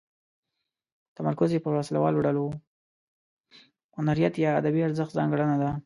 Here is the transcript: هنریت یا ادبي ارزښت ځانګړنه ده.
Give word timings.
هنریت 3.97 4.33
یا 4.43 4.51
ادبي 4.59 4.81
ارزښت 4.87 5.11
ځانګړنه 5.17 5.55
ده. 5.61 5.71